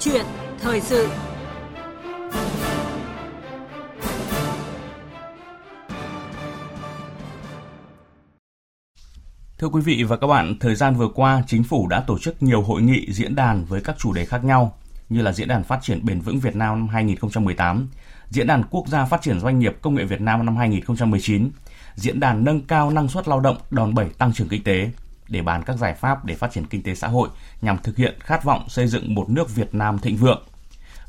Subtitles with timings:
[0.00, 0.24] chuyện
[0.60, 1.08] thời sự.
[9.58, 12.42] Thưa quý vị và các bạn, thời gian vừa qua, chính phủ đã tổ chức
[12.42, 15.64] nhiều hội nghị diễn đàn với các chủ đề khác nhau, như là Diễn đàn
[15.64, 17.88] Phát triển Bền vững Việt Nam năm 2018,
[18.30, 21.50] Diễn đàn Quốc gia Phát triển Doanh nghiệp Công nghệ Việt Nam năm 2019,
[21.94, 24.90] Diễn đàn Nâng cao năng suất lao động đòn bẩy tăng trưởng kinh tế,
[25.28, 27.28] để bàn các giải pháp để phát triển kinh tế xã hội
[27.62, 30.42] nhằm thực hiện khát vọng xây dựng một nước Việt Nam thịnh vượng.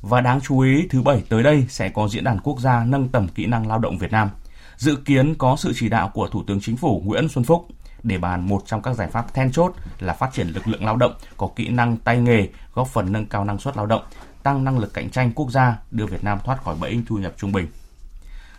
[0.02, 3.10] Và đáng chú ý, thứ Bảy tới đây sẽ có Diễn đàn Quốc gia nâng
[3.10, 4.30] tầm kỹ năng lao động Việt Nam.
[4.78, 7.68] Dự kiến có sự chỉ đạo của Thủ tướng Chính phủ Nguyễn Xuân Phúc
[8.04, 10.96] để bàn một trong các giải pháp then chốt là phát triển lực lượng lao
[10.96, 14.04] động có kỹ năng tay nghề, góp phần nâng cao năng suất lao động,
[14.44, 17.34] tăng năng lực cạnh tranh quốc gia, đưa Việt Nam thoát khỏi bẫy thu nhập
[17.38, 17.68] trung bình.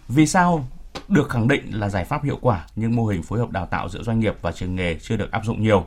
[0.08, 0.64] Vì sao
[1.10, 3.88] được khẳng định là giải pháp hiệu quả nhưng mô hình phối hợp đào tạo
[3.88, 5.86] giữa doanh nghiệp và trường nghề chưa được áp dụng nhiều.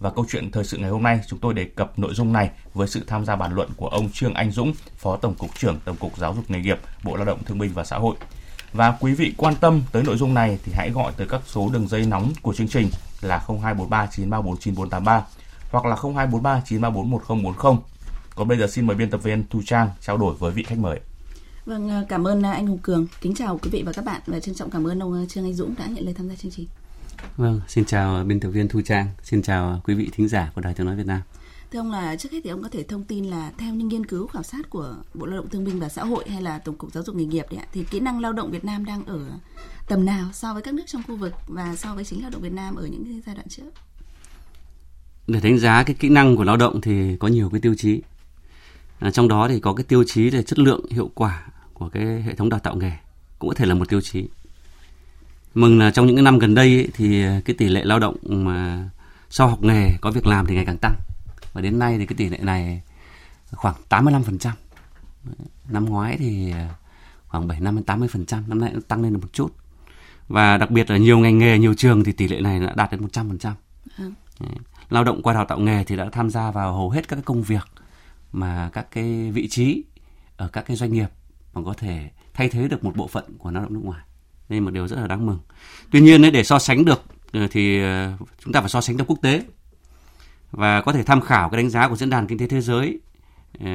[0.00, 2.50] Và câu chuyện thời sự ngày hôm nay chúng tôi đề cập nội dung này
[2.74, 5.80] với sự tham gia bàn luận của ông Trương Anh Dũng, Phó Tổng cục trưởng
[5.84, 8.16] Tổng cục Giáo dục nghề nghiệp, Bộ Lao động Thương binh và Xã hội.
[8.72, 11.70] Và quý vị quan tâm tới nội dung này thì hãy gọi tới các số
[11.72, 12.88] đường dây nóng của chương trình
[13.20, 15.24] là 0243 934 9483
[15.70, 17.76] hoặc là 0243 934 1040.
[18.34, 20.78] Còn bây giờ xin mời biên tập viên Thu Trang trao đổi với vị khách
[20.78, 21.00] mời.
[21.66, 23.06] Vâng, à, cảm ơn à, anh Hùng Cường.
[23.20, 25.44] Kính chào quý vị và các bạn và trân trọng cảm ơn ông à, Trương
[25.44, 26.66] Anh Dũng đã nhận lời tham gia chương trình.
[27.36, 30.60] Vâng, xin chào biên tập viên Thu Trang, xin chào quý vị thính giả của
[30.60, 31.20] Đài Tiếng nói Việt Nam.
[31.72, 34.06] Thưa ông là trước hết thì ông có thể thông tin là theo những nghiên
[34.06, 36.76] cứu khảo sát của Bộ Lao động Thương binh và Xã hội hay là Tổng
[36.76, 39.04] cục Giáo dục nghề nghiệp đấy ạ, thì kỹ năng lao động Việt Nam đang
[39.04, 39.20] ở
[39.88, 42.42] tầm nào so với các nước trong khu vực và so với chính lao động
[42.42, 43.70] Việt Nam ở những giai đoạn trước?
[45.26, 48.02] Để đánh giá cái kỹ năng của lao động thì có nhiều cái tiêu chí.
[48.98, 52.22] À, trong đó thì có cái tiêu chí về chất lượng, hiệu quả của cái
[52.22, 52.92] hệ thống đào tạo nghề
[53.38, 54.28] cũng có thể là một tiêu chí.
[55.54, 58.88] Mừng là trong những năm gần đây ấy, thì cái tỷ lệ lao động mà
[59.30, 60.94] sau học nghề có việc làm thì ngày càng tăng.
[61.52, 62.82] Và đến nay thì cái tỷ lệ này
[63.52, 64.50] khoảng 85%.
[65.68, 66.52] Năm ngoái thì
[67.26, 69.52] khoảng 75 đến 80%, năm nay cũng tăng lên được một chút.
[70.28, 72.90] Và đặc biệt là nhiều ngành nghề, nhiều trường thì tỷ lệ này đã đạt
[72.90, 73.52] đến 100%.
[73.98, 74.10] Ừ.
[74.90, 77.22] Lao động qua đào tạo nghề thì đã tham gia vào hầu hết các cái
[77.22, 77.68] công việc
[78.32, 79.84] mà các cái vị trí
[80.36, 81.08] ở các cái doanh nghiệp
[81.54, 84.02] mà có thể thay thế được một bộ phận của lao động nước ngoài.
[84.48, 85.38] Đây là một điều rất là đáng mừng.
[85.90, 88.12] Tuy nhiên để so sánh được ờ, thì ờ,
[88.44, 89.42] chúng ta phải so sánh theo quốc tế
[90.50, 92.98] và có thể tham khảo cái đánh giá của diễn đàn kinh tế thế giới
[93.60, 93.66] ờ,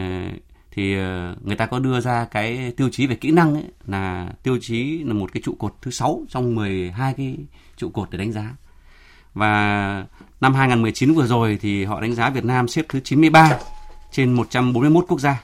[0.71, 0.95] thì
[1.43, 5.03] người ta có đưa ra cái tiêu chí về kỹ năng ấy, là tiêu chí
[5.03, 7.37] là một cái trụ cột thứ sáu trong 12 cái
[7.77, 8.55] trụ cột để đánh giá.
[9.33, 10.05] Và
[10.41, 13.59] năm 2019 vừa rồi thì họ đánh giá Việt Nam xếp thứ 93
[14.11, 15.41] trên 141 quốc gia.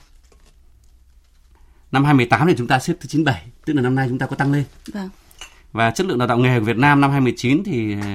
[1.96, 4.36] Năm 2018 thì chúng ta xếp thứ 97, tức là năm nay chúng ta có
[4.36, 4.64] tăng lên.
[4.94, 5.10] Vâng.
[5.72, 8.08] Và chất lượng đào tạo nghề của Việt Nam năm 2019 thì ờ,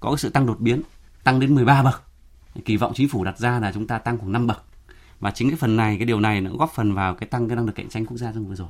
[0.00, 0.82] có sự tăng đột biến,
[1.24, 2.02] tăng đến 13 bậc.
[2.64, 4.62] Kỳ vọng chính phủ đặt ra là chúng ta tăng khoảng 5 bậc.
[5.20, 7.56] Và chính cái phần này, cái điều này nó góp phần vào cái tăng cái
[7.56, 8.68] năng lực cạnh tranh quốc gia trong vừa rồi.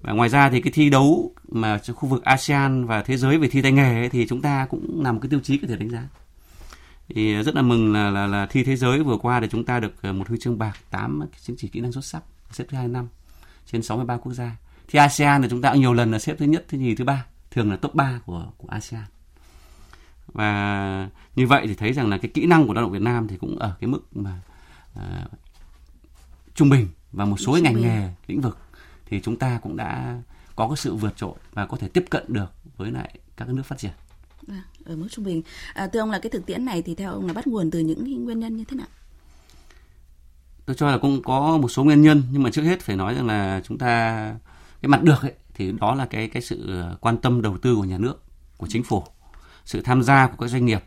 [0.00, 3.38] Và ngoài ra thì cái thi đấu mà trong khu vực ASEAN và thế giới
[3.38, 5.68] về thi tay nghề ấy, thì chúng ta cũng là một cái tiêu chí có
[5.68, 6.02] thể đánh giá
[7.08, 9.80] thì rất là mừng là là, là thi thế giới vừa qua thì chúng ta
[9.80, 12.76] được ờ, một huy chương bạc 8 chứng chỉ kỹ năng xuất sắc xếp thứ
[12.76, 13.08] hai năm
[13.66, 14.56] trên 63 quốc gia
[14.88, 17.26] thì ASEAN thì chúng ta nhiều lần là xếp thứ nhất thứ nhì thứ ba
[17.50, 19.04] thường là top 3 của của ASEAN
[20.26, 23.28] và như vậy thì thấy rằng là cái kỹ năng của lao động Việt Nam
[23.28, 24.40] thì cũng ở cái mức mà
[24.98, 25.30] uh,
[26.54, 28.58] trung bình và một số ngành nghề lĩnh vực
[29.06, 30.20] thì chúng ta cũng đã
[30.56, 33.62] có cái sự vượt trội và có thể tiếp cận được với lại các nước
[33.62, 33.92] phát triển.
[34.46, 35.42] Vâng, ở mức trung bình.
[35.74, 37.78] À, thưa ông là cái thực tiễn này thì theo ông là bắt nguồn từ
[37.78, 38.86] những nguyên nhân như thế nào?
[40.66, 43.14] Tôi cho là cũng có một số nguyên nhân nhưng mà trước hết phải nói
[43.14, 44.34] rằng là chúng ta
[44.82, 47.76] cái mặt được ấy, thì đó là cái cái sự ờ, quan tâm đầu tư
[47.76, 48.22] của nhà nước,
[48.56, 49.02] của chính phủ,
[49.64, 50.84] sự tham gia của các doanh nghiệp,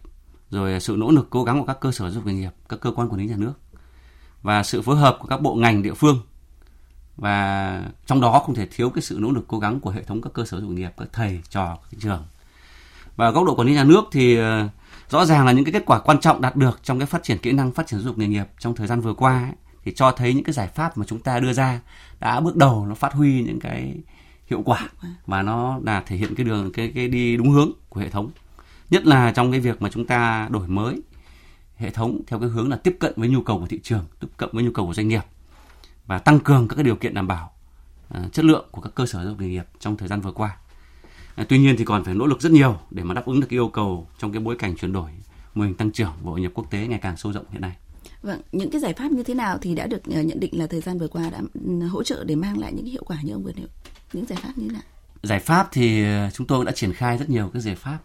[0.50, 2.80] rồi sự nỗ lực cố gắng của các cơ sở giáo dục nghề nghiệp, các
[2.80, 3.54] cơ quan quản lý nhà nước
[4.42, 6.20] và sự phối hợp của các bộ ngành địa phương.
[7.16, 10.22] Và trong đó không thể thiếu cái sự nỗ lực cố gắng của hệ thống
[10.22, 12.24] các cơ sở giáo dục nghiệp, các thầy trò, các trường.
[13.16, 14.70] Và góc độ quản lý nhà nước thì ờ,
[15.10, 17.38] rõ ràng là những cái kết quả quan trọng đạt được trong cái phát triển
[17.38, 19.54] kỹ năng phát triển giáo dục nghề nghiệp trong thời gian vừa qua ấy,
[19.86, 21.82] thì cho thấy những cái giải pháp mà chúng ta đưa ra
[22.20, 23.96] đã bước đầu nó phát huy những cái
[24.48, 24.90] hiệu quả
[25.26, 28.30] và nó là thể hiện cái đường cái cái đi đúng hướng của hệ thống.
[28.90, 31.02] Nhất là trong cái việc mà chúng ta đổi mới
[31.76, 34.28] hệ thống theo cái hướng là tiếp cận với nhu cầu của thị trường tiếp
[34.38, 35.24] cận với nhu cầu của doanh nghiệp
[36.06, 37.52] và tăng cường các cái điều kiện đảm bảo
[38.18, 40.32] uh, chất lượng của các cơ sở giáo dục nghề nghiệp trong thời gian vừa
[40.32, 40.58] qua.
[41.36, 43.48] À, tuy nhiên thì còn phải nỗ lực rất nhiều để mà đáp ứng được
[43.50, 45.10] cái yêu cầu trong cái bối cảnh chuyển đổi
[45.56, 47.76] mô hình tăng trưởng của hội nhập quốc tế ngày càng sâu rộng hiện nay.
[48.22, 50.68] Vâng, những cái giải pháp như thế nào thì đã được ờ, nhận định là
[50.68, 53.34] thời gian vừa qua đã ừ, hỗ trợ để mang lại những hiệu quả như
[53.34, 53.68] ông vừa nêu.
[54.14, 54.84] Những giải pháp như thế nào?
[55.24, 57.98] Giải pháp thì ờ, chúng tôi đã triển khai rất nhiều cái giải pháp.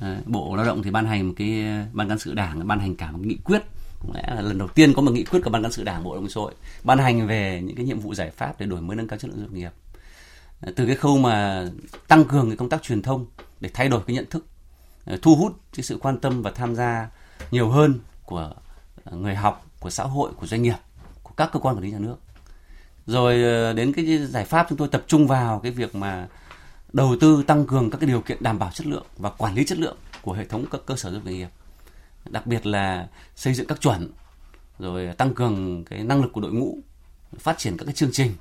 [0.00, 2.96] Ờ, bộ Lao động thì ban hành một cái ban cán sự đảng ban hành
[2.96, 3.62] cả một nghị quyết
[4.00, 6.04] cũng lẽ là lần đầu tiên có một nghị quyết của ban cán sự đảng
[6.04, 6.54] bộ lao động xã hội
[6.84, 9.30] ban hành về những cái nhiệm vụ giải pháp để đổi mới nâng cao chất
[9.30, 9.70] lượng doanh nghiệp
[10.76, 11.66] từ cái khâu mà
[12.08, 13.26] tăng cường cái công tác truyền thông
[13.60, 14.46] để thay đổi cái nhận thức
[15.22, 17.08] thu hút cái sự quan tâm và tham gia
[17.50, 18.52] nhiều hơn của
[19.10, 20.76] người học, của xã hội, của doanh nghiệp,
[21.22, 22.16] của các cơ quan quản lý nhà nước.
[23.06, 26.28] Rồi ờ, đến cái giải pháp chúng tôi tập trung vào cái việc mà
[26.92, 29.64] đầu tư tăng cường các cái điều kiện đảm bảo chất lượng và quản lý
[29.64, 31.48] chất lượng của hệ thống các cơ sở giáo dục nghề nghiệp.
[32.24, 34.12] Đặc biệt là xây dựng các chuẩn,
[34.78, 36.78] rồi tăng cường cái năng lực của đội ngũ,
[37.38, 38.32] phát triển các cái chương trình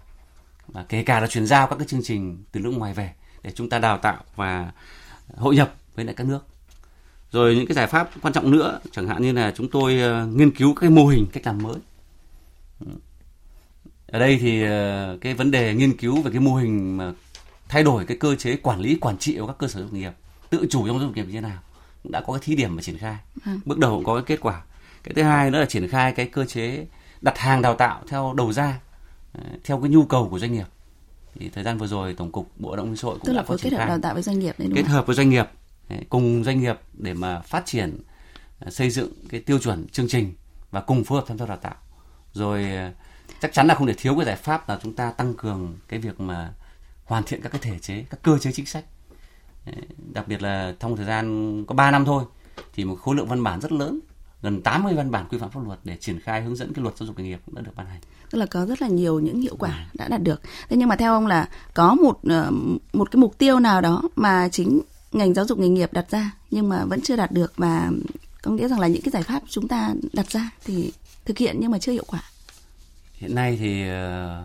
[0.67, 3.51] và kể cả là chuyển giao các cái chương trình từ nước ngoài về để
[3.55, 4.71] chúng ta đào tạo và
[5.35, 6.45] hội nhập với lại các nước
[7.31, 10.25] rồi những cái giải pháp quan trọng nữa chẳng hạn như là chúng tôi ờ,
[10.25, 11.75] nghiên cứu các cái mô hình cách làm mới.
[14.07, 17.11] Ở đây thì ờ, cái vấn đề nghiên cứu về cái mô hình mà
[17.69, 20.11] thay đổi cái cơ chế quản lý quản trị của các cơ sở dục nghiệp
[20.49, 21.59] tự chủ trong dục nghiệp như thế nào
[22.03, 23.17] cũng đã có cái thí điểm và triển khai.
[23.45, 23.51] Ừ.
[23.65, 24.61] bước đầu cũng có cái kết quả.
[25.03, 26.85] Cái thứ hai nữa là triển khai cái cơ chế
[27.21, 28.79] đặt hàng đào tạo theo đầu ra
[29.33, 30.67] ờ, theo cái nhu cầu của doanh nghiệp.
[31.39, 33.57] Thì thời gian vừa rồi tổng cục bộ động xã hội cũng Tức đã có
[33.61, 35.45] kết hợp đào tạo với doanh nghiệp đấy đúng kết hợp với doanh nghiệp
[36.09, 37.97] cùng doanh nghiệp để mà phát triển
[38.59, 40.33] ờ, xây dựng cái tiêu chuẩn chương trình
[40.71, 41.75] và cùng phối hợp tham gia đào tạo
[42.33, 42.65] rồi
[43.41, 45.99] chắc chắn là không thể thiếu cái giải pháp là chúng ta tăng cường cái
[45.99, 46.53] việc mà
[47.05, 48.85] hoàn thiện các cái thể chế các cơ chế chính sách
[50.13, 52.23] đặc biệt là trong thời gian có 3 năm thôi
[52.73, 53.99] thì một khối lượng văn bản rất lớn
[54.41, 56.97] gần 80 văn bản quy phạm pháp luật để triển khai hướng dẫn cái luật
[56.97, 57.99] giáo dục nghề nghiệp cũng đã được ban hành.
[58.31, 60.41] Tức là có rất là nhiều những hiệu quả đã đạt được.
[60.69, 62.51] Thế nhưng mà theo ông là có một ờ,
[62.93, 64.81] một cái mục tiêu nào đó mà chính
[65.11, 67.91] ngành giáo dục nghề nghiệp đặt ra nhưng mà vẫn chưa đạt được và
[68.41, 70.91] có nghĩa rằng là những cái giải pháp chúng ta đặt ra thì
[71.25, 72.23] thực hiện nhưng mà chưa hiệu quả.
[73.13, 74.43] Hiện nay thì ờ,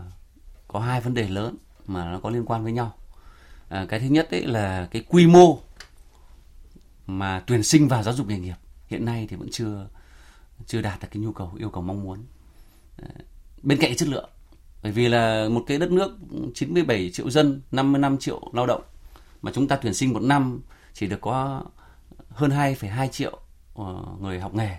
[0.69, 1.57] có hai vấn đề lớn
[1.87, 2.95] mà nó có liên quan với nhau.
[3.69, 5.59] À, cái thứ nhất đấy là cái quy mô
[7.07, 8.57] mà tuyển sinh vào giáo dục nghề nghiệp
[8.87, 9.89] hiện nay thì vẫn chưa
[10.67, 12.25] chưa đạt được cái nhu cầu yêu cầu mong muốn.
[13.03, 13.09] À,
[13.63, 14.31] bên cạnh chất lượng
[14.83, 16.19] bởi vì là một cái đất nước
[16.55, 18.83] 97 triệu dân, 55 triệu lao động
[19.43, 20.61] mà chúng ta tuyển sinh một năm
[20.95, 21.65] chỉ được có
[22.29, 23.39] hơn 2,2 triệu
[23.75, 24.77] ờ, người học nghề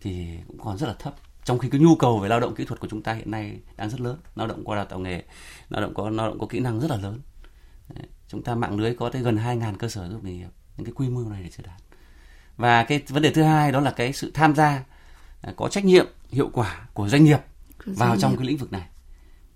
[0.00, 1.14] thì cũng còn rất là thấp.
[1.44, 3.60] Trong khi cái nhu cầu về lao động kỹ thuật của chúng ta hiện nay
[3.76, 4.18] đang rất lớn.
[4.34, 5.22] Lao động qua đào tạo nghề
[5.68, 7.20] lao động có lao động có kỹ năng rất là lớn.
[7.88, 8.06] Đấy.
[8.28, 10.50] chúng ta mạng lưới có tới gần 2.000 cơ sở dục nghề nghiệp.
[10.76, 11.80] Những cái quy mô này để chưa đạt
[12.60, 14.84] và cái vấn đề thứ hai đó là cái sự tham gia
[15.40, 17.40] à, có trách nhiệm hiệu quả của doanh nghiệp
[17.86, 18.88] vào trong cái lĩnh vực này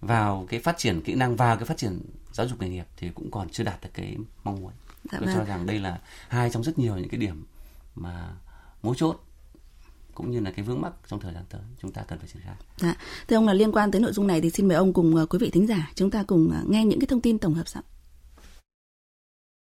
[0.06, 2.00] vào cái phát triển kỹ năng vào cái phát triển
[2.32, 4.72] giáo dục nghề nghiệp thì cũng còn chưa đạt được cái mong muốn
[5.12, 5.36] dạ tôi vâng.
[5.36, 7.46] cho rằng đây là hai trong rất nhiều những cái điểm
[7.94, 8.28] mà
[8.82, 9.20] mấu chốt
[10.14, 12.42] cũng như là cái vướng mắc trong thời gian tới chúng ta cần phải triển
[12.42, 12.54] khai.
[12.78, 12.96] Dạ.
[13.28, 15.28] Thưa ông là liên quan tới nội dung này thì xin mời ông cùng uh,
[15.30, 17.68] quý vị thính giả chúng ta cùng uh, nghe những cái thông tin tổng hợp
[17.68, 17.82] sau.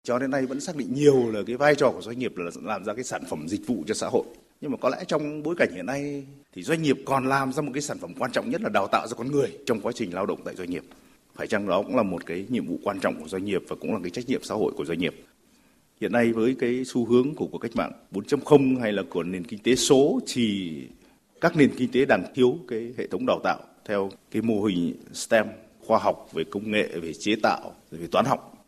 [0.04, 2.52] Cho đến nay vẫn xác định nhiều là cái vai trò của doanh nghiệp là
[2.62, 4.26] làm ra cái sản phẩm dịch vụ cho xã hội.
[4.62, 7.62] Nhưng mà có lẽ trong bối cảnh hiện nay thì doanh nghiệp còn làm ra
[7.62, 9.92] một cái sản phẩm quan trọng nhất là đào tạo ra con người trong quá
[9.92, 10.84] trình lao động tại doanh nghiệp.
[11.36, 13.76] Phải chăng đó cũng là một cái nhiệm vụ quan trọng của doanh nghiệp và
[13.76, 15.16] cũng là cái trách nhiệm xã hội của doanh nghiệp?
[16.02, 19.44] Hiện nay với cái xu hướng của cuộc cách mạng 4.0 hay là của nền
[19.44, 20.72] kinh tế số thì
[21.42, 24.96] các nền kinh tế đang thiếu cái hệ thống đào tạo theo cái mô hình
[25.14, 25.46] STEM,
[25.80, 28.66] khoa học về công nghệ, về chế tạo, về toán học.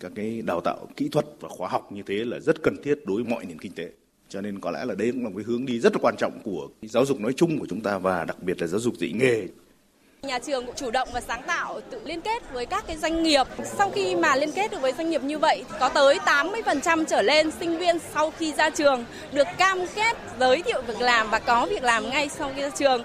[0.00, 2.98] Các cái đào tạo kỹ thuật và khóa học như thế là rất cần thiết
[3.06, 3.90] đối với mọi nền kinh tế
[4.30, 6.14] cho nên có lẽ là đây cũng là một cái hướng đi rất là quan
[6.18, 8.94] trọng của giáo dục nói chung của chúng ta và đặc biệt là giáo dục
[8.98, 9.46] dạy nghề
[10.22, 13.22] Nhà trường cũng chủ động và sáng tạo tự liên kết với các cái doanh
[13.22, 13.46] nghiệp.
[13.64, 17.22] Sau khi mà liên kết được với doanh nghiệp như vậy, có tới 80% trở
[17.22, 21.38] lên sinh viên sau khi ra trường được cam kết giới thiệu việc làm và
[21.38, 23.04] có việc làm ngay sau khi ra trường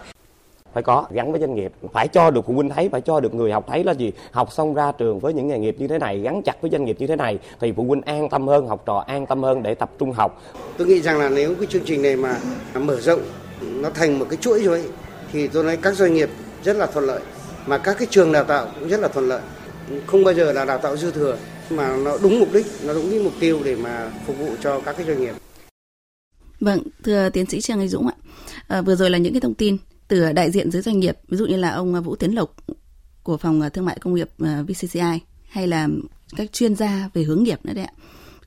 [0.75, 1.71] phải có gắn với doanh nghiệp.
[1.93, 4.11] Phải cho được phụ huynh thấy phải cho được người học thấy là gì?
[4.31, 6.85] Học xong ra trường với những nghề nghiệp như thế này gắn chặt với doanh
[6.85, 9.63] nghiệp như thế này thì phụ huynh an tâm hơn học trò an tâm hơn
[9.63, 10.41] để tập trung học.
[10.77, 12.39] Tôi nghĩ rằng là nếu cái chương trình này mà
[12.73, 13.19] mở rộng
[13.61, 14.83] nó thành một cái chuỗi rồi
[15.31, 16.29] thì tôi nói các doanh nghiệp
[16.63, 17.21] rất là thuận lợi.
[17.65, 19.41] Mà các cái trường đào tạo cũng rất là thuận lợi.
[20.05, 21.37] Không bao giờ là đào tạo dư thừa
[21.69, 24.79] mà nó đúng mục đích nó đúng cái mục tiêu để mà phục vụ cho
[24.79, 25.35] các cái doanh nghiệp.
[26.59, 28.13] Vâng, thưa tiến sĩ Trương Anh Dũng ạ,
[28.67, 31.37] à, vừa rồi là những cái thông tin từ đại diện giới doanh nghiệp, ví
[31.37, 32.55] dụ như là ông Vũ Tiến Lộc
[33.23, 35.19] của phòng thương mại công nghiệp ờ, VCCI
[35.49, 35.87] hay là
[36.35, 37.93] các chuyên gia về hướng nghiệp nữa đấy ạ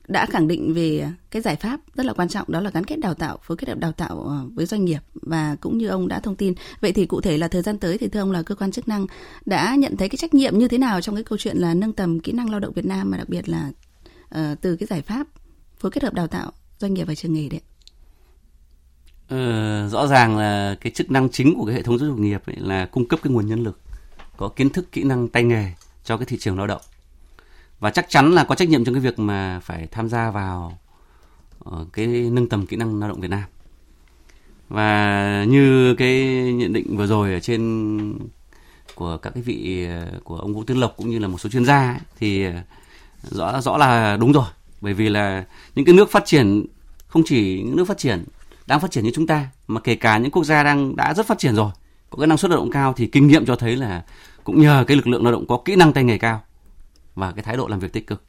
[0.09, 2.95] đã khẳng định về cái giải pháp rất là quan trọng đó là gắn kết
[2.95, 4.99] đào tạo phối kết hợp đào tạo ờ, với doanh nghiệp.
[5.13, 7.97] Và cũng như ông đã thông tin vậy thì cụ thể là thời gian tới
[7.97, 9.07] thì thưa ông là cơ quan chức năng
[9.45, 11.93] đã nhận thấy cái trách nhiệm như thế nào trong cái câu chuyện là nâng
[11.93, 13.71] tầm kỹ năng lao động Việt Nam mà đặc biệt là
[14.35, 15.27] uh, từ cái giải pháp
[15.77, 17.61] phối kết hợp đào tạo doanh nghiệp và trường nghề đấy
[19.29, 22.41] Ừ, rõ ràng là cái chức năng chính của cái hệ thống giáo dục nghiệp
[22.45, 23.79] ấy là cung cấp cái nguồn nhân lực
[24.37, 25.71] có kiến thức kỹ năng tay nghề
[26.03, 26.81] cho cái thị trường lao động
[27.79, 30.79] và chắc chắn là có trách nhiệm trong cái việc mà phải tham gia vào
[31.59, 33.43] ờ, cái nâng tầm kỹ năng lao động Việt Nam.
[34.69, 38.19] và như cái nhận định vừa rồi ở trên
[38.95, 41.49] của các cái vị ờ, của ông Vũ Tiến Lộc cũng như là một số
[41.49, 42.45] chuyên gia ấy, thì
[43.31, 44.47] rõ rõ là đúng rồi
[44.81, 45.45] bởi vì là
[45.75, 46.65] những cái nước phát triển
[47.07, 48.23] không chỉ những nước phát triển
[48.69, 51.27] đang phát triển như chúng ta, mà kể cả những quốc gia đang, đã rất
[51.27, 51.71] phát triển rồi,
[52.09, 54.03] có cái năng suất lao động cao thì kinh nghiệm cho thấy là
[54.43, 56.41] cũng nhờ cái lực lượng lao động có kỹ năng tay nghề cao
[57.15, 58.23] và cái thái độ làm việc tích cực.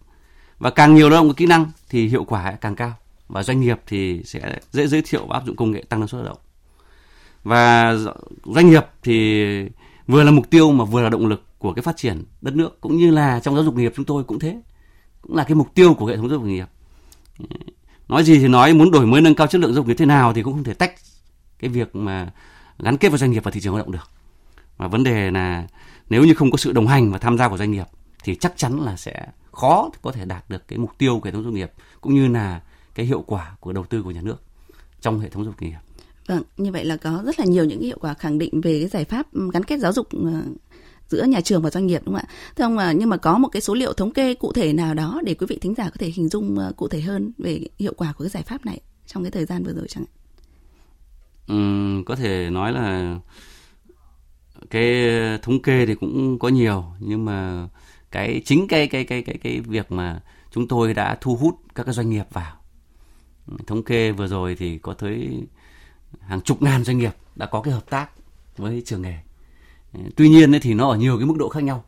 [0.59, 2.93] Và càng nhiều lao động có kỹ năng thì hiệu quả càng cao
[3.29, 6.09] và doanh nghiệp thì sẽ dễ giới thiệu và áp dụng công nghệ tăng năng
[6.09, 6.39] suất lao động.
[7.45, 7.95] Và
[8.45, 9.45] doanh nghiệp thì
[10.07, 12.81] vừa là mục tiêu mà vừa là động lực của cái phát triển đất nước,
[12.81, 14.61] cũng như là trong giáo dục nghiệp chúng tôi cũng thế,
[15.23, 16.67] cũng là cái mục tiêu của hệ thống giáo dục nghiệp
[18.11, 20.07] nói gì thì nói muốn đổi mới nâng cao chất lượng giáo dục như thế
[20.07, 20.95] nào thì cũng không thể tách
[21.59, 22.31] cái việc mà
[22.79, 24.11] gắn kết với doanh nghiệp và thị trường lao động được
[24.79, 25.67] mà vấn đề là
[26.11, 27.87] nếu như không có sự đồng hành và tham gia của doanh nghiệp
[28.25, 31.31] thì chắc chắn là sẽ khó có thể đạt được cái mục tiêu của hệ
[31.31, 32.61] thống doanh nghiệp cũng như là
[32.95, 34.43] cái hiệu quả của đầu tư của nhà nước
[35.01, 35.79] trong hệ thống giáo dục nghiệp.
[36.27, 38.89] Vâng, như vậy là có rất là nhiều những hiệu quả khẳng định về cái
[38.89, 40.43] giải pháp gắn kết giáo dục ờ,
[41.11, 42.35] giữa nhà trường và doanh nghiệp đúng không ạ?
[42.57, 44.95] Thưa ông à, nhưng mà có một cái số liệu thống kê cụ thể nào
[44.95, 47.61] đó để quý vị thính giả có thể hình dung à, cụ thể hơn về
[47.79, 50.15] hiệu quả của cái giải pháp này trong cái thời gian vừa rồi chẳng hạn?
[51.47, 53.17] Ừ, có thể nói là
[54.71, 55.05] cái
[55.43, 57.69] thống kê thì cũng có nhiều nhưng mà
[58.11, 61.85] cái chính cái cái cái cái cái việc mà chúng tôi đã thu hút các
[61.85, 62.57] cái doanh nghiệp vào
[63.67, 65.43] thống kê vừa rồi thì có tới
[66.21, 68.11] hàng chục ngàn doanh nghiệp đã có cái hợp tác
[68.57, 69.19] với trường nghề
[70.17, 71.85] tuy nhiên thì nó ở nhiều cái mức độ khác nhau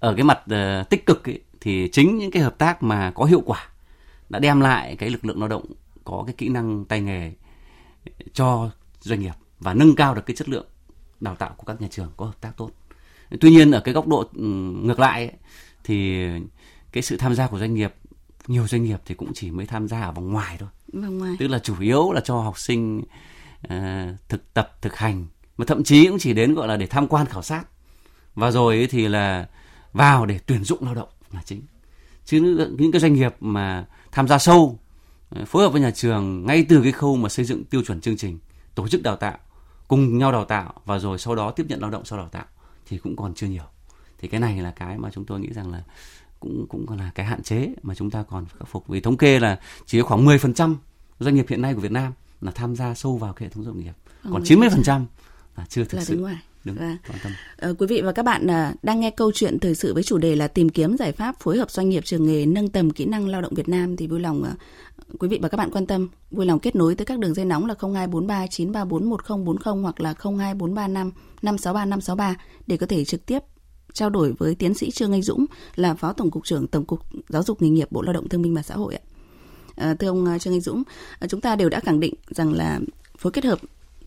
[0.00, 3.24] ở cái mặt uh, tích cực ấy, thì chính những cái hợp tác mà có
[3.24, 3.68] hiệu quả
[4.28, 5.64] đã đem lại cái lực lượng lao động
[6.04, 7.32] có cái kỹ năng tay nghề
[8.32, 8.70] cho
[9.00, 10.66] doanh nghiệp và nâng cao được cái chất lượng
[11.20, 12.70] đào tạo của các nhà trường có hợp tác tốt.
[13.40, 14.44] Tuy nhiên ở cái góc độ ừ,
[14.82, 15.36] ngược lại ấy,
[15.84, 16.26] thì
[16.92, 17.94] cái sự tham gia của doanh nghiệp
[18.46, 20.68] nhiều doanh nghiệp thì cũng chỉ mới tham gia ở vòng ngoài thôi.
[20.92, 21.36] Vòng ngoài.
[21.38, 22.98] Tức là chủ yếu là cho học sinh
[23.66, 23.72] uh,
[24.28, 25.26] thực tập thực hành
[25.60, 27.64] mà thậm chí cũng chỉ đến gọi là để tham quan khảo sát.
[28.34, 29.48] Và rồi thì là
[29.92, 31.62] vào để tuyển dụng lao động là chính.
[32.24, 32.40] Chứ
[32.78, 34.78] những cái doanh nghiệp mà tham gia sâu
[35.30, 38.00] ờ, phối hợp với nhà trường ngay từ cái khâu mà xây dựng tiêu chuẩn
[38.00, 38.38] chương trình
[38.74, 39.38] tổ chức đào tạo
[39.88, 42.44] cùng nhau đào tạo và rồi sau đó tiếp nhận lao động sau đào tạo
[42.86, 43.64] thì cũng còn chưa nhiều.
[44.18, 45.82] Thì cái này là cái mà chúng tôi nghĩ rằng là
[46.40, 48.88] cũng cũng còn là cái hạn chế mà chúng ta còn khắc phục.
[48.88, 50.74] Vì thống kê là chỉ khoảng 10%
[51.20, 53.64] doanh nghiệp hiện nay của Việt Nam là tham gia sâu vào cái hệ thống
[53.64, 53.92] doanh nghiệp.
[54.32, 55.04] Còn 90%
[55.56, 56.38] là chưa thực là sự ngoài.
[56.64, 56.96] đúng Vâng.
[57.08, 59.94] quan tâm Ờ, quý vị và các bạn à, đang nghe câu chuyện thời sự
[59.94, 62.68] với chủ đề là tìm kiếm giải pháp phối hợp doanh nghiệp trường nghề nâng
[62.68, 64.54] tầm kỹ năng lao động Việt Nam thì vui lòng à,
[65.18, 67.44] quý vị và các bạn quan tâm vui lòng kết nối tới các đường dây
[67.44, 72.34] nóng là 0243 934 1040 hoặc là 02435 563 563
[72.66, 73.38] để có thể trực tiếp
[73.92, 77.00] trao đổi với tiến sĩ Trương Anh Dũng là Phó Tổng cục trưởng Tổng cục
[77.28, 79.00] Giáo dục nghề nghiệp Bộ Lao động Thương binh và Xã hội ạ.
[79.76, 80.82] À, thưa ông à, Trương Anh Dũng,
[81.28, 82.80] chúng ta đều đã khẳng định rằng là
[83.18, 83.58] phối kết hợp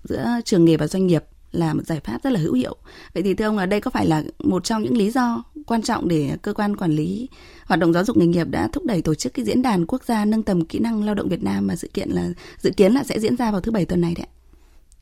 [0.03, 1.23] giữa trường nghề và doanh nghiệp
[1.53, 2.75] là một giải pháp rất là hữu hiệu.
[3.13, 5.81] Vậy thì thưa ông là đây có phải là một trong những lý do quan
[5.81, 7.29] trọng để cơ quan quản lý
[7.65, 10.03] hoạt động giáo dục nghề nghiệp đã thúc đẩy tổ chức cái diễn đàn quốc
[10.03, 12.93] gia nâng tầm kỹ năng lao động Việt Nam mà dự kiện là dự kiến
[12.93, 14.27] là sẽ diễn ra vào thứ bảy tuần này đấy?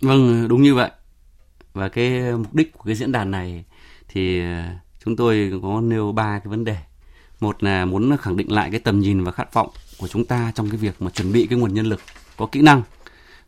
[0.02, 0.92] Vâng, đúng như vậy.
[1.74, 3.66] Và cái mục đích của cái diễn đàn này
[4.08, 4.64] thì ờ,
[5.06, 6.78] chúng tôi có nêu ba cái vấn đề.
[7.40, 10.52] Một là muốn khẳng định lại cái tầm nhìn và khát vọng của chúng ta
[10.56, 12.02] trong cái việc mà chuẩn bị cái nguồn nhân lực
[12.38, 12.82] có kỹ năng,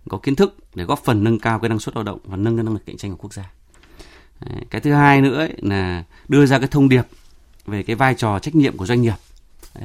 [0.10, 2.58] có kiến thức để góp phần nâng cao cái năng suất lao động và nâng
[2.58, 3.52] cái năng lực cạnh tranh của quốc gia.
[4.40, 7.08] Đấy, Cái thứ hai nữa ấy là đưa ra cái thông điệp
[7.66, 9.16] về cái vai trò trách nhiệm của doanh nghiệp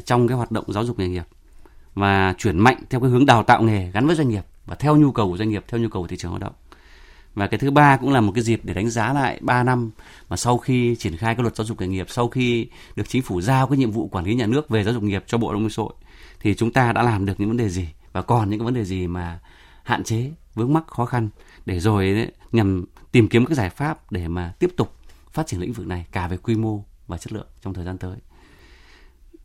[0.05, 1.27] trong cái hoạt động giáo dục nghề nghiệp
[1.95, 4.97] và chuyển mạnh theo cái hướng đào tạo nghề gắn với doanh nghiệp và theo
[4.97, 6.53] nhu cầu của doanh nghiệp, theo nhu cầu của thị trường lao động.
[7.35, 9.91] Và cái thứ ba cũng là một cái dịp để đánh giá lại 3 năm
[10.29, 13.23] mà sau khi triển khai cái luật giáo dục nghề nghiệp, sau khi được chính
[13.23, 15.39] phủ giao cái nhiệm vụ quản lý nhà nước về giáo dục nghề nghiệp cho
[15.39, 15.93] Bộ Lao động Thương Xã hội
[16.41, 18.75] thì chúng ta đã làm được những vấn đề gì và còn những cái vấn
[18.75, 19.39] đề gì mà
[19.89, 21.29] hạn chế, vướng mắc khó khăn
[21.67, 24.95] để rồi nhằm tìm kiếm các giải pháp để mà tiếp tục
[25.33, 27.99] phát triển lĩnh vực này cả về quy mô và chất lượng trong thời gian
[27.99, 28.17] tới.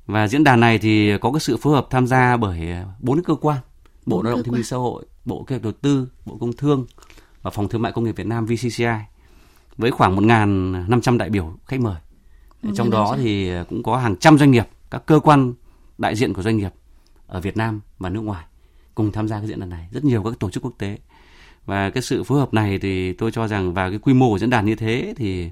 [0.06, 3.36] Và diễn đàn này thì có cái sự phối hợp tham gia bởi bốn cơ
[3.36, 3.58] quan,
[4.06, 6.86] Bộ Lao động Thương binh Xã hội, Bộ Kế hoạch Đầu tư, Bộ Công Thương
[7.42, 8.86] và Phòng Thương mại Công nghiệp Việt Nam VCCI
[9.78, 11.98] với khoảng 1.500 đại biểu khách mời.
[12.76, 15.54] Trong đó thì cũng có hàng trăm doanh nghiệp, các cơ quan
[15.98, 16.74] đại diện của doanh nghiệp
[17.28, 18.46] ở Việt Nam và nước ngoài
[18.96, 20.98] cùng tham gia cái diễn đàn này, rất nhiều các tổ chức quốc tế.
[21.66, 24.40] Và cái sự phối hợp này thì tôi cho rằng vào cái quy mô của
[24.40, 25.50] diễn đàn như thế thì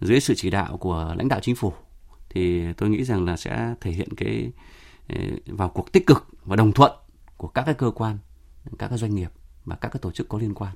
[0.00, 1.72] dưới sự chỉ đạo của lãnh đạo chính phủ
[2.30, 4.50] thì tôi nghĩ rằng là sẽ thể hiện cái
[5.08, 6.92] ờ, vào cuộc tích cực và đồng thuận
[7.36, 8.18] của các cái cơ quan,
[8.78, 9.30] các cái doanh nghiệp
[9.64, 10.74] và các cái tổ chức có liên quan.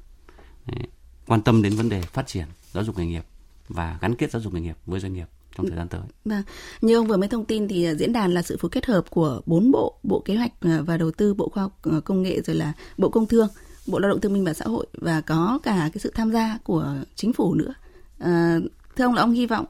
[1.27, 3.25] Quan tâm đến vấn đề phát triển giáo dục nghề nghiệp
[3.69, 6.01] và gắn kết giáo dục nghề nghiệp với doanh nghiệp trong thời gian tới.
[6.25, 6.43] Vâng,
[6.81, 9.11] như ông vừa mới thông tin thì à, diễn đàn là sự phối kết hợp
[9.11, 12.23] của bốn bộ, Bộ Kế hoạch à, và Đầu tư, Bộ Khoa học à, Công
[12.23, 13.49] nghệ rồi là Bộ Công Thương
[13.87, 16.59] Bộ Lao động Thương binh và Xã hội và có cả cái sự tham gia
[16.65, 17.75] của chính phủ nữa.
[18.19, 18.59] À,
[18.97, 19.67] thưa ông là ông hy vọng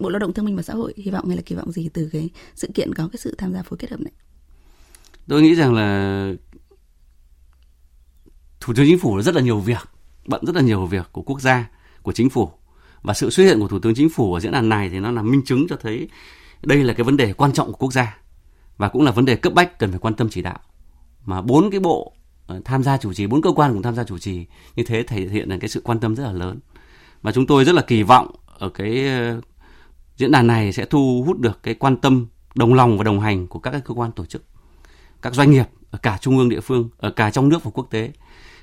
[0.00, 1.88] Bộ Lao động Thương binh và Xã hội hy vọng hay là kỳ vọng gì
[1.92, 4.12] từ cái sự kiện có cái sự tham gia phối kết hợp này?
[5.28, 6.32] Tôi nghĩ rằng là
[8.60, 9.88] Thủ tướng Chính phủ rất là nhiều việc,
[10.26, 11.70] bận rất là nhiều việc của quốc gia,
[12.02, 12.50] của chính phủ
[13.02, 15.10] và sự xuất hiện của Thủ tướng Chính phủ ở diễn đàn này thì nó
[15.10, 16.08] là minh chứng cho thấy
[16.62, 18.18] đây là cái vấn đề quan trọng của quốc gia
[18.76, 20.58] và cũng là vấn đề cấp bách cần phải quan tâm chỉ đạo.
[21.24, 22.12] Mà bốn cái bộ
[22.46, 25.02] ờ, tham gia chủ trì, bốn cơ quan cùng tham gia chủ trì như thế
[25.02, 26.58] thể hiện là cái sự quan tâm rất là lớn.
[27.22, 29.40] Và chúng tôi rất là kỳ vọng ở cái ờ,
[30.16, 33.46] diễn đàn này sẽ thu hút được cái quan tâm đồng lòng và đồng hành
[33.46, 34.42] của các cái cơ quan tổ chức,
[35.22, 37.86] các doanh nghiệp ở cả trung ương địa phương, ở cả trong nước và quốc
[37.90, 38.12] tế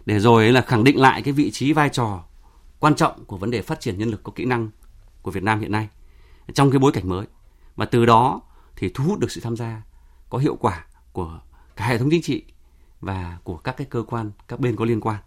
[0.05, 2.23] để rồi là khẳng định lại cái vị trí vai trò
[2.85, 4.69] quan trọng của vấn đề phát triển nhân lực có kỹ năng
[5.21, 5.87] của Việt Nam hiện nay
[6.53, 7.25] trong cái bối cảnh mới
[7.75, 8.41] và từ đó
[8.75, 9.81] thì thu hút được sự tham gia
[10.29, 11.39] có hiệu quả của
[11.75, 12.43] cả hệ thống chính trị
[13.01, 15.17] và của các cái cơ quan các bên có liên quan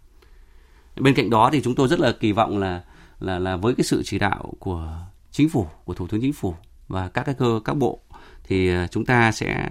[0.97, 2.85] bên cạnh đó thì chúng tôi rất là kỳ vọng là
[3.21, 6.55] là là với cái sự chỉ đạo của chính phủ của thủ tướng chính phủ
[6.89, 8.03] và các cái cơ các bộ
[8.45, 9.71] thì ờ, chúng ta sẽ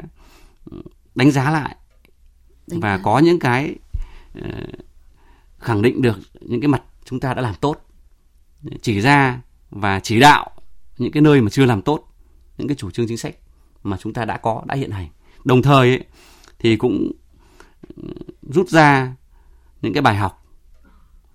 [0.72, 0.82] ừ,
[1.16, 1.76] đánh giá lại
[2.68, 3.04] đánh và giá.
[3.04, 3.76] có những cái
[4.42, 4.50] ờ,
[5.60, 7.78] khẳng định được những cái mặt chúng ta đã làm tốt
[8.82, 10.50] chỉ ra và chỉ đạo
[10.98, 12.14] những cái nơi mà chưa làm tốt
[12.58, 13.36] những cái chủ trương chính sách
[13.84, 15.08] mà chúng ta đã có đã hiện hành
[15.44, 16.06] đồng thời ấy,
[16.60, 17.12] thì cũng
[17.96, 18.04] ừ,
[18.42, 19.16] rút ra
[19.82, 20.46] những cái bài học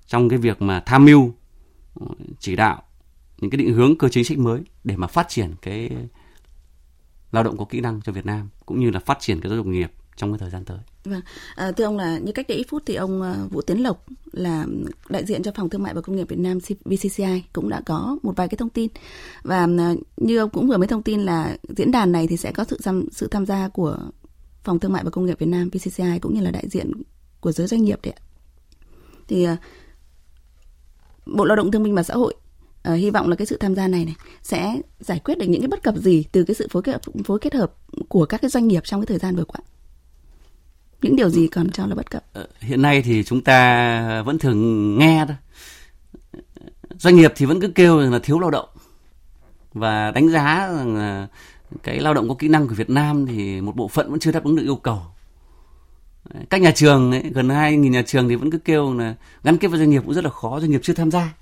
[0.06, 1.34] trong cái việc mà tham mưu
[1.94, 2.06] ừ,
[2.38, 2.82] chỉ đạo
[3.38, 5.90] những cái định hướng cơ chế chính sách mới để mà phát triển cái
[7.32, 9.56] lao động có kỹ năng cho Việt Nam cũng như là phát triển cái giáo
[9.56, 10.78] dục nghiệp trong cái thời gian tới.
[11.04, 11.20] Vâng,
[11.54, 14.06] à, thưa ông là như cách đây ít phút thì ông à, Vũ Tiến Lộc
[14.32, 14.66] là
[15.08, 18.18] đại diện cho phòng thương mại và công nghiệp Việt Nam VCCI cũng đã có
[18.22, 18.90] một vài cái thông tin.
[19.42, 22.52] Và à, như ông cũng vừa mới thông tin là diễn đàn này thì sẽ
[22.52, 23.98] có sự tham, sự tham gia của
[24.64, 26.92] phòng thương mại và công nghiệp Việt Nam VCCI cũng như là đại diện
[27.40, 28.20] của giới doanh nghiệp đấy ạ.
[29.28, 29.56] Thì à,
[31.26, 32.34] Bộ Lao động Thương binh và Xã hội
[32.88, 35.60] uh, hy vọng là cái sự tham gia này này sẽ giải quyết được những
[35.60, 37.74] cái bất cập gì từ cái sự phối kết phối kết hợp
[38.08, 39.60] của các cái doanh nghiệp trong cái thời gian vừa qua
[41.02, 42.24] những điều gì còn cho là bất cập?
[42.32, 45.34] Ờ, hiện nay thì chúng ta vẫn thường nghe đó
[46.98, 48.68] doanh nghiệp thì vẫn cứ kêu là thiếu lao động.
[49.74, 51.28] Và đánh giá rằng là
[51.82, 54.32] cái lao động có kỹ năng của Việt Nam thì một bộ phận vẫn chưa
[54.32, 55.02] đáp ứng được yêu cầu.
[56.50, 59.58] Các nhà trường ấy, gần hai nghìn nhà trường thì vẫn cứ kêu là gắn
[59.58, 61.34] kết với doanh nghiệp cũng rất là khó doanh nghiệp chưa tham gia.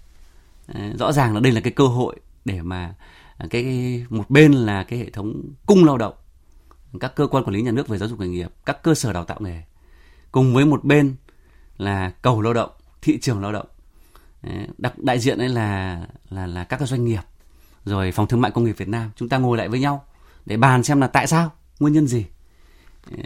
[0.99, 2.95] Rõ ràng là đây là cái cơ hội để mà
[3.51, 3.65] cái
[4.09, 6.15] một bên là cái hệ thống cung lao động
[7.01, 9.13] các cơ quan quản lý nhà nước về giáo dục nghề nghiệp, các cơ sở
[9.13, 9.63] đào tạo nghề,
[10.33, 11.15] cùng với một bên
[11.79, 12.71] là cầu lao động,
[13.03, 13.67] thị trường lao động.
[14.79, 16.01] Đặc đại diện ấy là
[16.31, 17.21] là là các doanh nghiệp,
[17.85, 20.05] rồi phòng thương mại công nghiệp Việt Nam, chúng ta ngồi lại với nhau
[20.47, 22.27] để bàn xem là tại sao, nguyên nhân gì.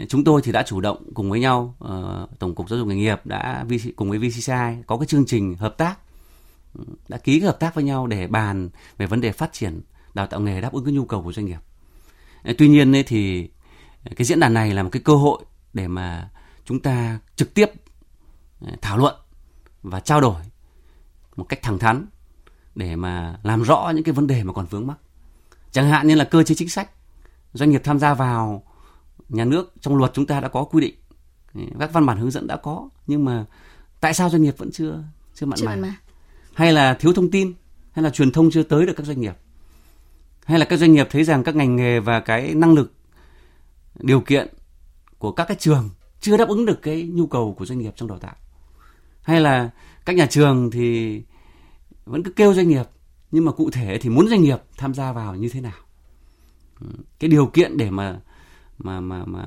[0.09, 2.95] Chúng tôi thì đã chủ động cùng với nhau, ờ, Tổng cục Giáo dục nghề
[2.95, 5.95] nghiệp đã cùng với VCCI có cái chương trình hợp tác,
[7.07, 9.81] đã ký cái hợp tác với nhau để bàn về vấn đề phát triển
[10.13, 11.59] đào tạo nghề đáp ứng cái nhu cầu của doanh nghiệp.
[12.57, 13.49] Tuy nhiên thì
[14.15, 15.41] cái diễn đàn này là một cái cơ hội
[15.73, 16.29] để mà
[16.65, 17.71] chúng ta trực tiếp
[18.61, 19.15] ờ, thảo luận
[19.83, 20.41] và trao đổi
[21.35, 22.05] một cách thẳng thắn
[22.75, 24.97] để mà làm rõ những cái vấn đề mà còn vướng mắc.
[25.71, 26.89] Chẳng hạn như là cơ chế chính sách
[27.53, 28.63] doanh nghiệp tham gia vào
[29.29, 30.95] nhà nước trong luật chúng ta đã có quy định
[31.79, 33.45] các văn bản hướng dẫn đã có nhưng mà
[33.99, 35.95] tại sao doanh nghiệp vẫn chưa chưa mặn mà.
[36.53, 37.53] Hay là thiếu thông tin
[37.91, 39.33] hay là truyền thông chưa tới được các doanh nghiệp?
[40.45, 42.93] Hay là các doanh nghiệp thấy rằng các ngành nghề và cái năng lực
[43.99, 44.47] điều kiện
[45.17, 48.09] của các cái trường chưa đáp ứng được cái nhu cầu của doanh nghiệp trong
[48.09, 48.35] đào tạo.
[49.21, 49.69] Hay là
[50.05, 51.21] các nhà trường thì
[52.05, 52.85] vẫn cứ kêu doanh nghiệp
[53.31, 55.79] nhưng mà cụ thể thì muốn doanh nghiệp tham gia vào như thế nào?
[57.19, 58.19] Cái điều kiện để mà
[58.77, 59.45] mà mà mà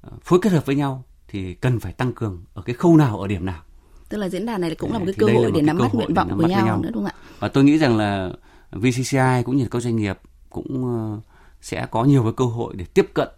[0.00, 3.20] ờ, phối kết hợp với nhau thì cần phải tăng cường ở cái khâu nào
[3.20, 3.62] ở điểm nào?
[4.08, 6.14] Tức là diễn đàn này cũng là một cái cơ hội để nắm bắt nguyện
[6.14, 6.80] vọng của nhau, nhau.
[6.82, 7.36] nữa đúng không ạ?
[7.38, 8.32] Và tôi nghĩ rằng là
[8.72, 10.18] VCCI cũng như các doanh nghiệp
[10.50, 11.20] cũng ờ,
[11.60, 13.28] sẽ có nhiều cái cơ hội để tiếp cận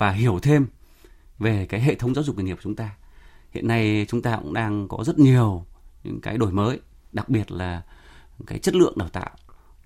[0.00, 0.66] và hiểu thêm
[1.38, 2.90] về cái hệ thống giáo dục nghề nghiệp của chúng ta.
[3.50, 5.64] Hiện nay chúng ta cũng đang có rất nhiều
[6.04, 6.80] những cái đổi mới,
[7.12, 7.82] đặc biệt là
[8.46, 9.30] cái chất lượng đào tạo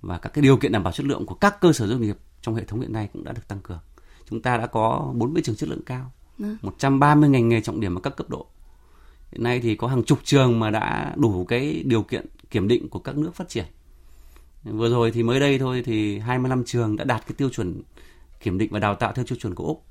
[0.00, 2.06] và các cái điều kiện đảm bảo chất lượng của các cơ sở giáo dục
[2.06, 3.78] nghiệp trong hệ thống hiện nay cũng đã được tăng cường.
[4.30, 6.12] Chúng ta đã có 40 trường chất lượng cao,
[6.62, 8.46] 130 ngành nghề trọng điểm ở các cấp độ.
[9.32, 12.88] Hiện nay thì có hàng chục trường mà đã đủ cái điều kiện kiểm định
[12.88, 13.64] của các nước phát triển.
[14.64, 17.82] Vừa rồi thì mới đây thôi thì 25 trường đã đạt cái tiêu chuẩn
[18.40, 19.84] kiểm định và đào tạo theo tiêu chuẩn của Úc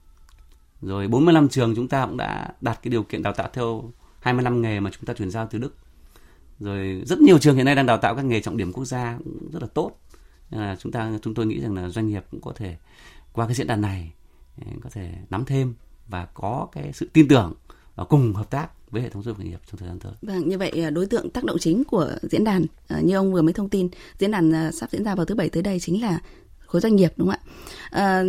[0.86, 4.62] rồi 45 trường chúng ta cũng đã đạt cái điều kiện đào tạo theo 25
[4.62, 5.76] nghề mà chúng ta chuyển giao từ Đức.
[6.60, 9.18] Rồi rất nhiều trường hiện nay đang đào tạo các nghề trọng điểm quốc gia
[9.18, 9.92] cũng rất là tốt.
[10.50, 12.78] Là chúng ta chúng tôi nghĩ rằng là doanh nghiệp cũng có thể
[13.34, 14.14] qua cái diễn đàn này
[14.66, 15.74] ừ, có thể nắm thêm
[16.08, 17.54] và có cái sự tin tưởng
[17.96, 20.14] và cùng hợp tác với hệ thống giáo dục nghề nghiệp trong thời gian tới.
[20.22, 23.34] Vâng, như vậy à, đối tượng tác động chính của diễn đàn à, như ông
[23.34, 25.80] vừa mới thông tin, diễn đàn à, sắp diễn ra vào thứ bảy tới đây
[25.80, 26.20] chính là
[26.74, 27.50] khối doanh nghiệp đúng không ạ?
[27.90, 28.24] À,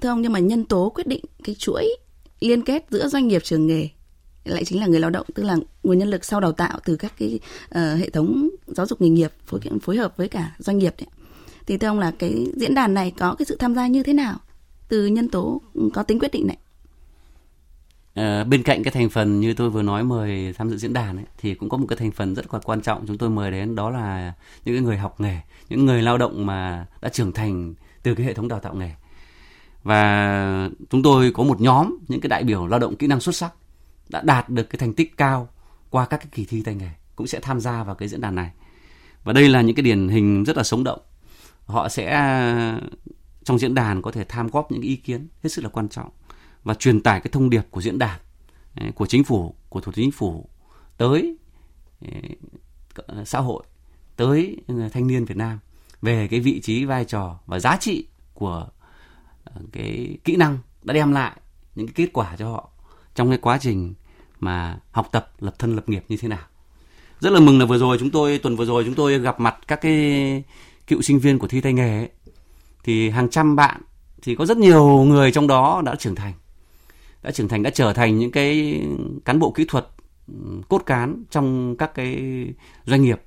[0.00, 1.96] thưa ông nhưng mà nhân tố quyết định cái chuỗi
[2.40, 3.88] liên kết giữa doanh nghiệp trường nghề
[4.44, 6.96] lại chính là người lao động tức là nguồn nhân lực sau đào tạo từ
[6.96, 10.78] các cái uh, hệ thống giáo dục nghề nghiệp phối phối hợp với cả doanh
[10.78, 11.06] nghiệp đấy.
[11.66, 14.12] thì thưa ông là cái diễn đàn này có cái sự tham gia như thế
[14.12, 14.38] nào
[14.88, 16.56] từ nhân tố ừ, có tính quyết định này
[18.14, 21.16] À, bên cạnh cái thành phần như tôi vừa nói mời tham dự diễn đàn
[21.16, 23.50] ấy, thì cũng có một cái thành phần rất là quan trọng chúng tôi mời
[23.50, 24.32] đến đó là
[24.64, 25.36] những người học nghề,
[25.68, 28.90] những người lao động mà đã trưởng thành từ cái hệ thống đào tạo nghề.
[29.82, 33.36] Và chúng tôi có một nhóm, những cái đại biểu lao động kỹ năng xuất
[33.36, 33.54] sắc
[34.08, 35.48] đã đạt được cái thành tích cao
[35.90, 38.34] qua các cái kỳ thi tay nghề cũng sẽ tham gia vào cái diễn đàn
[38.34, 38.50] này.
[39.24, 41.00] Và đây là những cái điển hình rất là sống động.
[41.64, 42.10] Họ sẽ,
[43.44, 46.10] trong diễn đàn có thể tham góp những ý kiến hết sức là quan trọng
[46.64, 48.20] và truyền tải cái thông điệp của diễn đàn
[48.80, 50.48] ừ, của chính phủ, của thủ tướng chính phủ
[50.96, 51.36] tới
[52.00, 52.08] ừ,
[53.24, 53.64] xã hội,
[54.16, 54.56] tới
[54.92, 55.58] thanh niên Việt Nam
[56.02, 58.68] về cái vị trí vai trò và giá trị của
[59.44, 61.36] ờ, cái kỹ năng đã đem lại
[61.74, 62.70] những cái kết quả cho họ
[63.14, 63.94] trong cái quá trình
[64.40, 66.46] mà học tập, lập thân, lập nghiệp như thế nào
[67.20, 69.56] rất là mừng là vừa rồi chúng tôi, tuần vừa rồi chúng tôi gặp mặt
[69.68, 70.44] các cái
[70.86, 72.08] cựu sinh viên của thi tay nghề ấy.
[72.84, 73.80] thì hàng trăm bạn,
[74.22, 76.32] thì có rất nhiều người trong đó đã trưởng thành,
[77.22, 78.80] đã trưởng thành, đã trở thành những cái
[79.24, 79.86] cán bộ kỹ thuật
[80.68, 82.20] cốt cán trong các cái
[82.84, 83.22] doanh nghiệp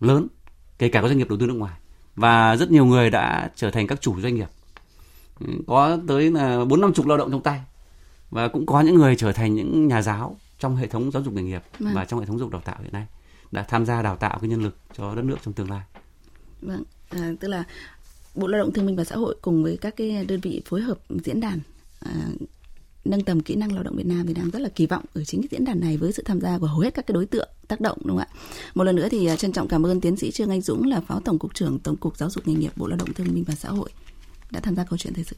[0.00, 0.26] lớn,
[0.78, 1.74] kể cả các doanh nghiệp đầu tư nước ngoài
[2.16, 4.48] và rất nhiều người đã trở thành các chủ doanh nghiệp
[5.66, 7.60] có tới là bốn năm chục lao động trong tay
[8.30, 11.34] và cũng có những người trở thành những nhà giáo trong hệ thống giáo dục
[11.34, 11.94] nghề nghiệp vâng.
[11.94, 13.06] và trong hệ thống giáo dục đào tạo hiện nay
[13.52, 15.80] đã tham gia đào tạo cái nhân lực cho đất nước trong tương lai.
[16.60, 17.64] Vâng, à, tức là
[18.34, 20.80] Bộ Lao động Thương binh và Xã hội cùng với các cái đơn vị phối
[20.80, 21.60] hợp diễn đàn
[22.00, 22.12] à,
[23.04, 25.24] nâng tầm kỹ năng lao động Việt Nam thì đang rất là kỳ vọng ở
[25.24, 27.26] chính cái diễn đàn này với sự tham gia của hầu hết các cái đối
[27.26, 28.36] tượng tác động đúng không ạ?
[28.74, 31.00] Một lần nữa thì à, trân trọng cảm ơn tiến sĩ Trương Anh Dũng là
[31.00, 33.44] Phó Tổng cục trưởng Tổng cục Giáo dục nghề nghiệp Bộ Lao động Thương binh
[33.44, 33.90] và Xã hội
[34.50, 35.36] đã tham gia câu chuyện thời sự.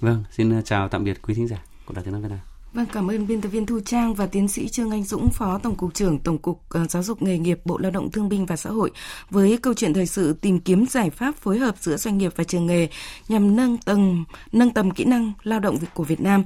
[0.00, 2.38] Vâng, xin à, chào tạm biệt quý thính giả của Đài Tiếng nói Việt Nam.
[2.74, 5.58] Vâng, cảm ơn biên tập viên Thu Trang và tiến sĩ Trương Anh Dũng, Phó
[5.58, 8.46] Tổng cục trưởng Tổng cục ờ, Giáo dục nghề nghiệp Bộ Lao động Thương binh
[8.46, 8.90] và Xã hội
[9.30, 12.44] với câu chuyện thời sự tìm kiếm giải pháp phối hợp giữa doanh nghiệp và
[12.44, 12.88] trường nghề
[13.28, 16.42] nhằm nâng tầm nâng tầm kỹ năng lao động của Việt Nam